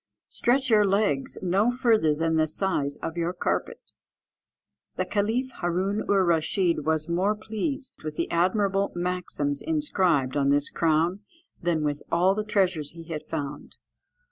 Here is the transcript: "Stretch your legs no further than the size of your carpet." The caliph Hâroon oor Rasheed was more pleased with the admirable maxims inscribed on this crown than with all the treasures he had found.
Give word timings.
"Stretch 0.29 0.71
your 0.71 0.83
legs 0.83 1.37
no 1.43 1.71
further 1.71 2.15
than 2.15 2.35
the 2.35 2.47
size 2.47 2.97
of 3.03 3.17
your 3.17 3.33
carpet." 3.33 3.91
The 4.95 5.05
caliph 5.05 5.51
Hâroon 5.61 6.09
oor 6.09 6.25
Rasheed 6.25 6.83
was 6.85 7.07
more 7.07 7.35
pleased 7.35 8.01
with 8.03 8.15
the 8.15 8.31
admirable 8.31 8.91
maxims 8.95 9.61
inscribed 9.61 10.35
on 10.35 10.49
this 10.49 10.71
crown 10.71 11.19
than 11.61 11.83
with 11.83 12.01
all 12.11 12.33
the 12.33 12.43
treasures 12.43 12.93
he 12.93 13.03
had 13.09 13.27
found. 13.27 13.75